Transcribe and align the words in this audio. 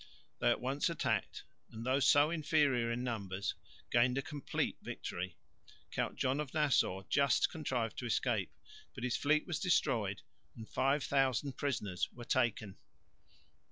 They 0.39 0.49
at 0.49 0.59
once 0.59 0.89
attacked 0.89 1.43
and 1.69 1.85
though 1.85 1.99
so 1.99 2.31
inferior 2.31 2.91
in 2.91 3.03
numbers 3.03 3.53
gained 3.91 4.17
a 4.17 4.23
complete 4.23 4.79
victory. 4.81 5.35
Count 5.91 6.15
John 6.15 6.39
of 6.39 6.55
Nassau 6.55 7.03
just 7.07 7.51
contrived 7.51 7.99
to 7.99 8.07
escape, 8.07 8.51
but 8.95 9.03
his 9.03 9.15
fleet 9.15 9.45
was 9.45 9.59
destroyed 9.59 10.23
and 10.55 10.67
5000 10.67 11.53
prisoners 11.55 12.11
were 12.13 12.25
taken. 12.25 12.77